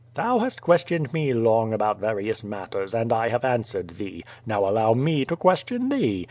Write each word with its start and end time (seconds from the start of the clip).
"Thou 0.15 0.39
hast 0.39 0.63
questioned 0.63 1.13
me 1.13 1.31
long 1.31 1.73
about 1.73 1.99
various 1.99 2.43
matters, 2.43 2.95
and 2.95 3.13
I 3.13 3.29
have 3.29 3.45
answered 3.45 3.89
thee. 3.99 4.23
Now 4.47 4.65
allow 4.67 4.95
me 4.95 5.25
to 5.25 5.35
question 5.35 5.89
thee. 5.89 6.19